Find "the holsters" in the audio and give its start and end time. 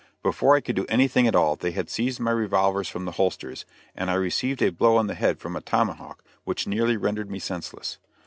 3.05-3.65